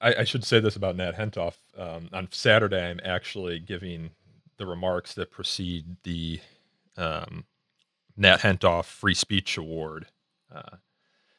[0.00, 1.56] I, I should say this about Nat Hentoff.
[1.76, 4.10] Um, on Saturday, I'm actually giving
[4.56, 6.40] the remarks that precede the
[6.96, 7.44] um,
[8.16, 10.06] Nat Hentoff Free Speech Award,
[10.54, 10.76] uh,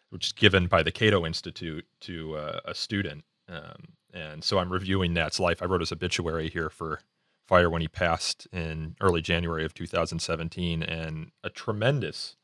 [0.09, 3.23] which is given by the Cato Institute to uh, a student.
[3.47, 5.61] Um, and so I'm reviewing Nat's life.
[5.61, 7.01] I wrote his obituary here for
[7.47, 12.37] Fire when he passed in early January of 2017, and a tremendous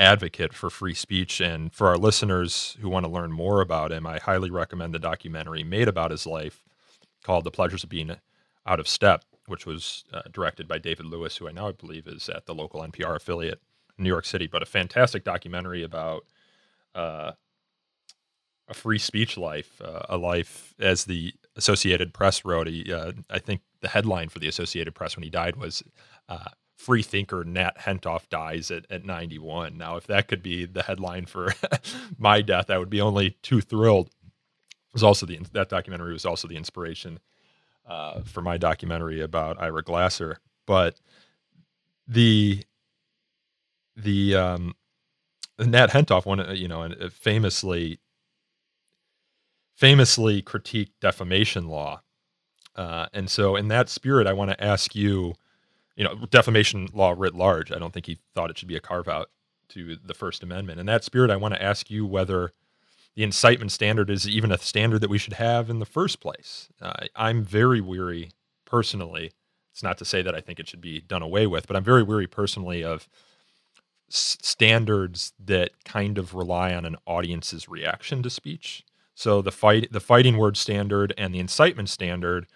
[0.00, 1.40] advocate for free speech.
[1.40, 4.98] And for our listeners who want to learn more about him, I highly recommend the
[4.98, 6.64] documentary made about his life
[7.22, 8.16] called The Pleasures of Being
[8.66, 12.28] Out of Step, which was uh, directed by David Lewis, who I now believe is
[12.30, 13.60] at the local NPR affiliate
[13.98, 14.46] in New York City.
[14.46, 16.24] But a fantastic documentary about
[16.94, 17.32] uh,
[18.68, 22.68] a free speech life, uh, a life as the Associated Press wrote.
[22.68, 25.82] He, uh, I think the headline for the Associated Press when he died was
[26.28, 29.76] uh, free thinker Nat Hentoff dies at, at 91.
[29.76, 31.52] Now, if that could be the headline for
[32.18, 34.06] my death, I would be only too thrilled.
[34.08, 37.20] It was also the that documentary was also the inspiration
[37.86, 40.38] uh, for my documentary about Ira Glasser.
[40.66, 41.00] But
[42.08, 42.64] the
[43.94, 44.74] the um,
[45.58, 48.00] Nat Hentoff one, uh, you know, uh, famously
[49.76, 52.00] famously critiqued defamation law.
[52.74, 55.34] Uh, and so, in that spirit, I want to ask you
[56.00, 57.72] you know, defamation law writ large.
[57.72, 59.30] I don't think he thought it should be a carve out
[59.70, 60.80] to the First Amendment.
[60.80, 62.52] In that spirit, I want to ask you whether
[63.16, 66.70] the incitement standard is even a standard that we should have in the first place.
[66.82, 68.32] Uh, I'm very weary,
[68.64, 69.32] personally,
[69.72, 71.84] It's not to say that I think it should be done away with, but I'm
[71.84, 73.08] very weary personally of
[74.10, 78.84] s- standards that kind of rely on an audience's reaction to speech.
[79.14, 82.46] So the fight, the fighting word standard and the incitement standard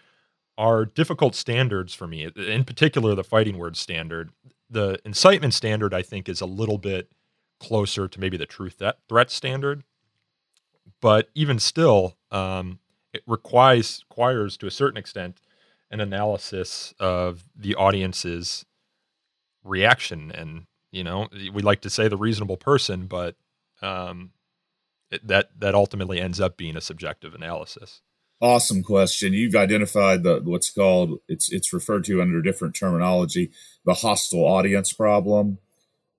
[0.57, 2.31] are difficult standards for me.
[2.37, 4.31] In particular, the fighting word standard.
[4.71, 7.11] The incitement standard, I think, is a little bit
[7.61, 9.85] closer to maybe the true threat standard.
[11.01, 12.79] But even still, um,
[13.15, 15.41] it requires requires to a certain extent
[15.91, 18.67] an analysis of the audience's
[19.63, 23.37] reaction and you know we like to say the reasonable person but
[23.81, 24.33] um,
[25.11, 28.03] it, that that ultimately ends up being a subjective analysis
[28.41, 33.51] awesome question you've identified the what's called it's it's referred to under different terminology
[33.85, 35.59] the hostile audience problem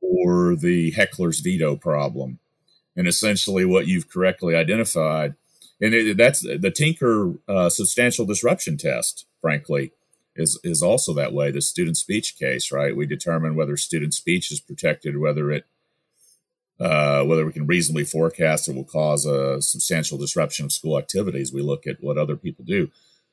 [0.02, 2.40] or the heckler's veto problem
[2.96, 5.36] and essentially what you've correctly identified
[5.82, 9.92] and it, that's the Tinker uh, substantial disruption test frankly
[10.36, 11.52] is is also that way.
[11.52, 12.96] The student speech case, right?
[12.96, 15.66] We determine whether student speech is protected, whether it
[16.80, 21.54] uh, whether we can reasonably forecast it will cause a substantial disruption of school activities.
[21.54, 22.90] We look at what other people do.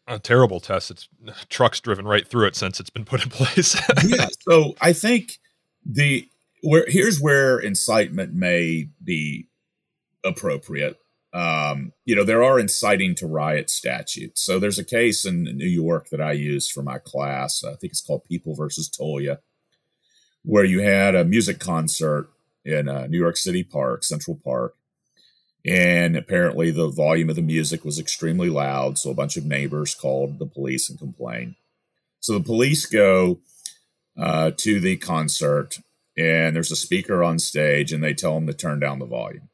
[0.07, 0.91] A terrible test.
[0.91, 1.09] It's
[1.49, 3.75] trucks driven right through it since it's been put in place.
[4.07, 4.29] yeah.
[4.49, 5.39] So I think
[5.85, 6.29] the
[6.63, 9.49] where here's where incitement may be
[10.25, 10.97] appropriate
[11.35, 14.43] um, you know, there are inciting to riot statutes.
[14.45, 17.65] So there's a case in New York that I use for my class.
[17.65, 19.39] I think it's called People versus Tolia,
[20.43, 22.29] where you had a music concert
[22.64, 24.75] in uh, New York City Park, Central Park.
[25.64, 28.98] And apparently the volume of the music was extremely loud.
[28.98, 31.55] So a bunch of neighbors called the police and complained.
[32.20, 33.40] So the police go
[34.18, 35.79] uh, to the concert
[36.16, 39.48] and there's a speaker on stage and they tell them to turn down the volume.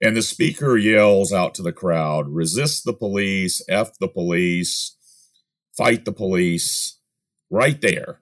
[0.00, 4.96] And the speaker yells out to the crowd resist the police, F the police,
[5.76, 6.98] fight the police,
[7.50, 8.21] right there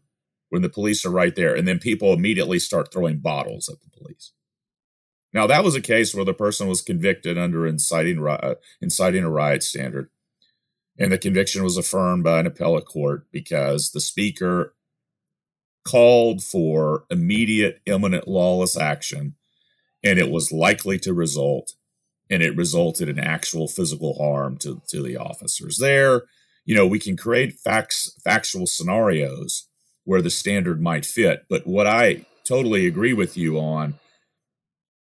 [0.50, 1.54] when the police are right there.
[1.54, 4.32] And then people immediately start throwing bottles at the police.
[5.32, 9.30] Now, that was a case where the person was convicted under inciting, uh, inciting a
[9.30, 10.10] riot standard.
[10.98, 14.74] And the conviction was affirmed by an appellate court because the speaker
[15.84, 19.36] called for immediate, imminent lawless action
[20.02, 21.74] and it was likely to result
[22.30, 26.22] and it resulted in actual physical harm to, to the officers there
[26.64, 29.68] you know we can create facts factual scenarios
[30.10, 33.94] where the standard might fit but what i totally agree with you on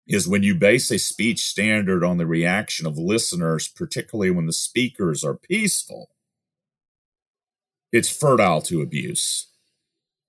[0.06, 4.52] is when you base a speech standard on the reaction of listeners particularly when the
[4.54, 6.08] speakers are peaceful
[7.92, 9.48] it's fertile to abuse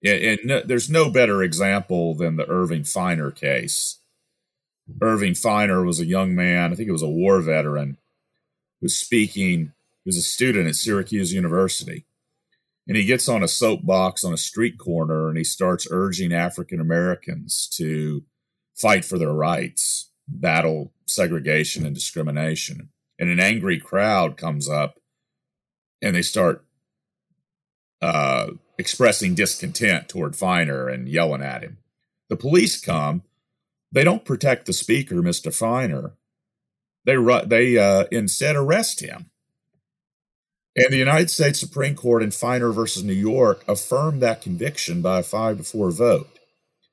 [0.04, 4.02] and, and there's no better example than the Irving Feiner case
[5.02, 7.98] Irving Feiner was a young man, I think he was a war veteran,
[8.80, 9.74] who's speaking.
[10.04, 12.07] He was a student at Syracuse University.
[12.88, 16.80] And he gets on a soapbox on a street corner and he starts urging African
[16.80, 18.24] Americans to
[18.76, 22.90] fight for their rights, battle segregation and discrimination.
[23.20, 25.00] And an angry crowd comes up
[26.02, 26.64] and they start
[28.02, 31.78] uh, expressing discontent toward Feiner and yelling at him.
[32.30, 33.24] The police come
[33.92, 35.54] they don't protect the speaker, Mr.
[35.54, 36.14] Feiner.
[37.06, 39.30] They they uh, instead arrest him.
[40.78, 45.20] And the United States Supreme Court in Feiner versus New York affirmed that conviction by
[45.20, 46.30] a five to four vote.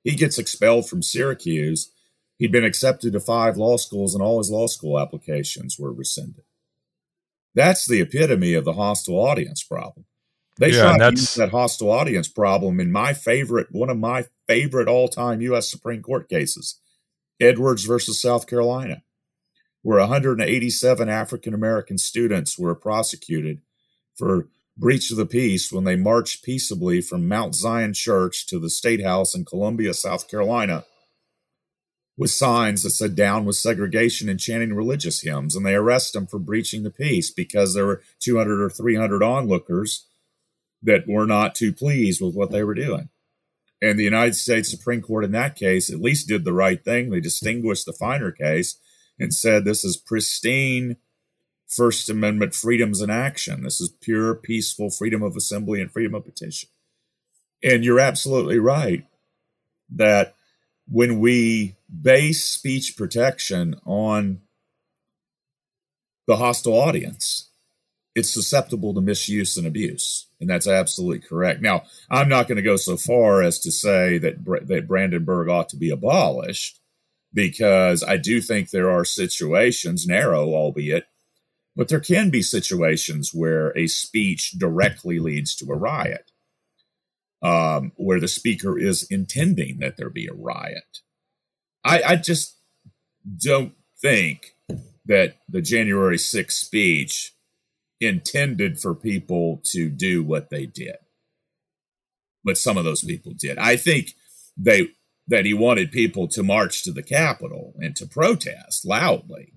[0.03, 1.93] He gets expelled from Syracuse.
[2.39, 6.45] He'd been accepted to five law schools, and all his law school applications were rescinded.
[7.55, 10.07] That's the epitome of the hostile audience problem.
[10.59, 14.25] They yeah, tried to use that hostile audience problem in my favorite, one of my
[14.49, 15.69] favorite all-time U.S.
[15.69, 16.81] Supreme Court cases,
[17.39, 19.03] Edwards versus South Carolina,
[19.83, 23.61] where 187 African American students were prosecuted
[24.17, 28.71] for breach of the peace when they marched peaceably from Mount Zion Church to the
[28.71, 30.85] State House in Columbia, South Carolina,
[32.17, 35.57] with signs that said down with segregation and chanting religious hymns.
[35.57, 40.07] And they arrest them for breaching the peace because there were 200 or 300 onlookers
[40.83, 43.09] that were not too pleased with what they were doing.
[43.81, 47.11] And the United States Supreme Court in that case at least did the right thing.
[47.11, 48.79] They distinguished the Feiner case
[49.19, 50.97] and said this is pristine
[51.69, 53.63] First Amendment freedoms in action.
[53.63, 56.69] This is pure, peaceful freedom of assembly and freedom of petition.
[57.63, 59.07] And you're absolutely right
[59.91, 60.35] that
[60.87, 64.41] when we base speech protection on
[66.27, 67.51] the hostile audience,
[68.15, 70.27] it's susceptible to misuse and abuse.
[70.41, 71.63] And that's absolutely correct.
[71.63, 75.69] Now, I'm not going to go so far as to say that, that Brandenburg ought
[75.71, 76.81] to be abolished
[77.33, 81.07] because I do think there are situations, narrow albeit,
[81.77, 86.23] but there can be situations where a speech directly leads to a riot.
[87.43, 91.01] um, where the speaker is intending that there be a riot.
[91.85, 92.57] I, I just
[93.39, 94.55] don't think
[95.07, 97.35] that the January 6th speech
[98.01, 100.97] intended for people to do what they did.
[102.45, 103.59] But some of those people did.
[103.59, 104.15] I think
[104.57, 104.89] they
[105.29, 109.53] that he wanted people to march to the Capitol and to protest loudly.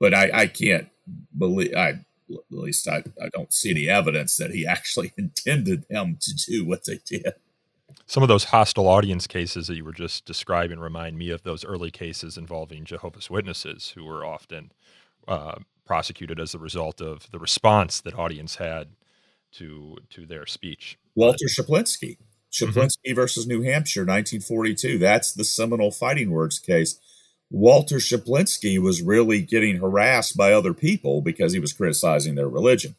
[0.00, 0.88] But I, I can't
[1.36, 2.00] believe I
[2.30, 6.64] at least I, I don't see any evidence that he actually intended them to do
[6.64, 7.34] what they did.
[8.06, 11.64] Some of those hostile audience cases that you were just describing remind me of those
[11.64, 14.70] early cases involving Jehovah's Witnesses, who were often
[15.26, 18.88] uh, prosecuted as a result of the response that audience had
[19.52, 20.98] to to their speech.
[21.14, 22.18] Walter Chaplinsky,
[22.52, 23.14] Chaplinsky mm-hmm.
[23.14, 24.98] versus New Hampshire, 1942.
[24.98, 27.00] That's the seminal fighting words case.
[27.50, 32.96] Walter Chaplinsky was really getting harassed by other people because he was criticizing their religion.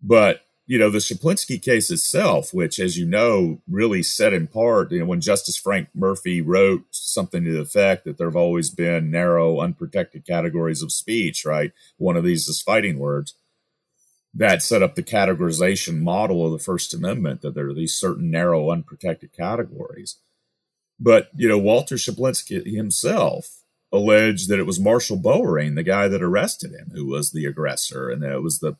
[0.00, 4.92] But you know, the Chaplinsky case itself, which, as you know, really set in part,
[4.92, 8.70] you know, when Justice Frank Murphy wrote something to the effect that there have always
[8.70, 11.72] been narrow, unprotected categories of speech, right?
[11.98, 13.34] One of these is fighting words.
[14.32, 18.30] That set up the categorization model of the First Amendment, that there are these certain
[18.30, 20.16] narrow, unprotected categories.
[21.02, 26.22] But, you know, Walter Chaplinsky himself alleged that it was Marshall Bowering, the guy that
[26.22, 28.76] arrested him, who was the aggressor, and that it was the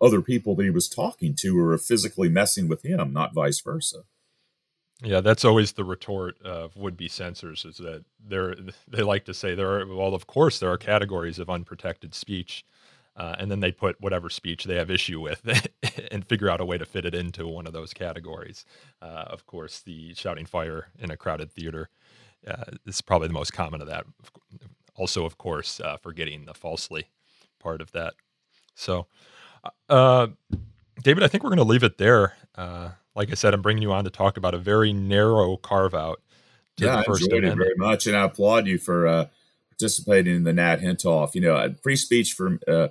[0.00, 3.60] other people that he was talking to who were physically messing with him, not vice
[3.60, 4.04] versa.
[5.02, 8.56] Yeah, that's always the retort of would-be censors is that they're
[8.88, 12.64] they like to say there are well, of course there are categories of unprotected speech,
[13.16, 15.42] uh, and then they put whatever speech they have issue with
[16.10, 18.64] and figure out a way to fit it into one of those categories.
[19.00, 21.88] Uh, of course, the shouting fire in a crowded theater
[22.46, 24.06] uh, is probably the most common of that.
[24.94, 27.08] Also, of course, uh, forgetting the falsely
[27.58, 28.14] part of that.
[28.74, 29.06] So.
[29.88, 30.28] Uh,
[31.02, 32.34] David, I think we're going to leave it there.
[32.54, 35.94] Uh, like I said, I'm bringing you on to talk about a very narrow carve
[35.94, 36.22] out.
[36.78, 39.26] Yeah, I enjoyed it very much, and I applaud you for uh,
[39.70, 41.34] participating in the Nat Hentoff.
[41.34, 42.88] You know, free speech for uh,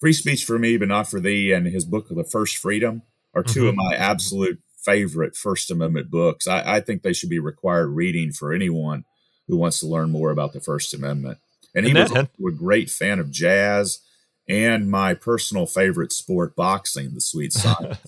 [0.00, 1.52] free speech for me, but not for thee.
[1.52, 3.02] And his book, The First Freedom,
[3.34, 3.68] are 2 mm-hmm.
[3.68, 6.48] of my absolute favorite First Amendment books.
[6.48, 9.04] I, I, think they should be required reading for anyone
[9.46, 11.38] who wants to learn more about the First Amendment.
[11.74, 14.00] And, he was a great fan of jazz
[14.48, 17.98] and my personal favorite sport, boxing, the sweet science.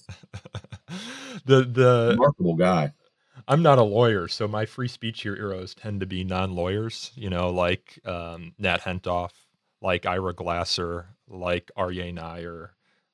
[1.44, 2.92] the the remarkable guy.
[3.46, 7.12] I'm not a lawyer, so my free speech heroes tend to be non-lawyers.
[7.14, 9.30] You know, like um, Nat Hentoff,
[9.82, 12.70] like Ira Glasser, like Aryeh Neier,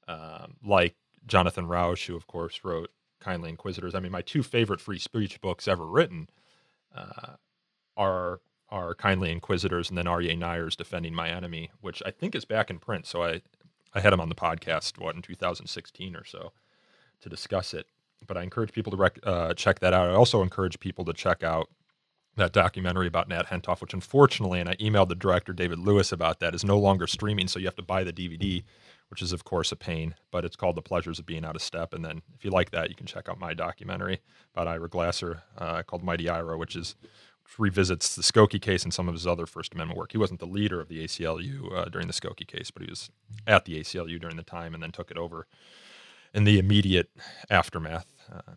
[0.07, 0.95] um, like
[1.27, 2.91] Jonathan Rauch, who of course wrote
[3.21, 3.95] Kindly Inquisitors.
[3.95, 6.29] I mean, my two favorite free speech books ever written
[6.95, 7.35] uh,
[7.97, 8.41] are
[8.71, 12.69] are Kindly Inquisitors, and then Aryeh Neier's Defending My Enemy, which I think is back
[12.69, 13.07] in print.
[13.07, 13.41] So I,
[13.95, 16.53] I had him on the podcast, what, in 2016 or so
[17.23, 17.87] to discuss it.
[18.27, 20.11] But I encourage people to rec- uh, check that out.
[20.11, 21.71] I also encourage people to check out
[22.39, 26.41] that documentary about Nat Hentoff, which unfortunately, and I emailed the director David Lewis about
[26.41, 27.49] that, is no longer streaming.
[27.49, 28.65] So you have to buy the DVD,
[29.09, 30.15] which is of course a pain.
[30.31, 31.93] But it's called The Pleasures of Being Out of Step.
[31.93, 34.21] And then if you like that, you can check out my documentary
[34.55, 36.97] about Ira Glasser uh, called Mighty Ira, which is
[37.57, 40.13] revisits the Skokie case and some of his other First Amendment work.
[40.13, 43.11] He wasn't the leader of the ACLU uh, during the Skokie case, but he was
[43.47, 45.47] at the ACLU during the time and then took it over
[46.35, 47.11] in the immediate
[47.49, 48.07] aftermath.
[48.31, 48.53] Uh,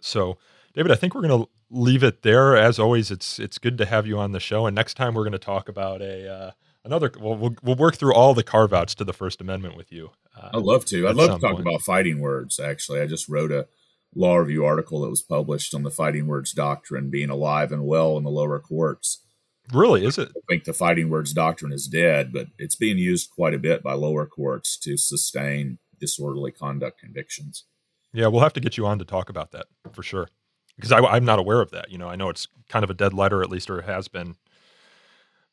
[0.00, 0.38] so,
[0.74, 2.56] David, I think we're going to leave it there.
[2.56, 4.66] As always, it's it's good to have you on the show.
[4.66, 6.50] And next time we're going to talk about a uh,
[6.84, 7.10] another.
[7.20, 10.10] Well, we'll we'll work through all the carve outs to the First Amendment with you.
[10.36, 11.08] Uh, I'd love to.
[11.08, 11.66] I'd love to talk point.
[11.66, 12.58] about fighting words.
[12.58, 13.66] Actually, I just wrote a
[14.14, 18.16] law review article that was published on the fighting words doctrine being alive and well
[18.16, 19.22] in the lower courts.
[19.72, 20.30] Really, is it?
[20.30, 23.82] I think the fighting words doctrine is dead, but it's being used quite a bit
[23.82, 27.64] by lower courts to sustain disorderly conduct convictions.
[28.14, 30.28] Yeah, we'll have to get you on to talk about that for sure.
[30.78, 31.90] Because I, am not aware of that.
[31.90, 34.36] You know, I know it's kind of a dead letter, at least, or has been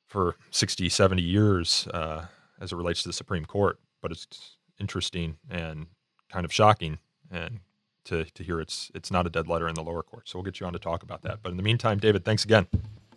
[0.06, 2.26] for 60, 70 years uh,
[2.62, 3.80] as it relates to the Supreme Court.
[4.02, 5.88] But it's interesting and
[6.30, 7.00] kind of shocking
[7.32, 7.62] and
[8.04, 10.30] to, to hear it's it's not a dead letter in the lower court.
[10.30, 11.40] So we'll get you on to talk about that.
[11.42, 12.68] But in the meantime, David, thanks again.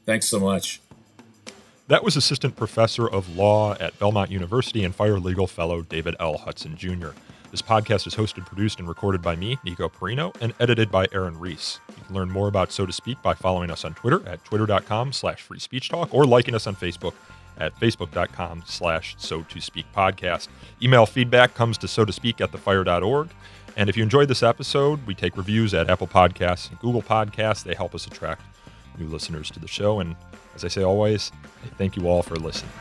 [0.06, 0.80] Thanks so much.
[1.88, 6.38] That was Assistant Professor of Law at Belmont University and Fire Legal Fellow David L.
[6.38, 7.08] Hudson Jr.
[7.50, 11.38] This podcast is hosted, produced, and recorded by me, Nico Perino, and edited by Aaron
[11.38, 11.80] Reese.
[11.88, 15.14] You can learn more about So to Speak by following us on Twitter at twitter.com
[15.14, 17.14] slash free speech talk or liking us on Facebook
[17.56, 20.48] at facebook.com slash so to speak podcast.
[20.82, 23.30] Email feedback comes to so to speak at thefire.org.
[23.76, 27.64] And if you enjoyed this episode, we take reviews at Apple Podcasts and Google Podcasts.
[27.64, 28.42] They help us attract
[28.98, 30.00] new listeners to the show.
[30.00, 30.16] And
[30.54, 31.32] as I say always,
[31.64, 32.72] I thank you all for listening.